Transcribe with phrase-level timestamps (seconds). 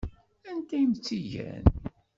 [0.49, 1.65] Anta i m-tt-igan?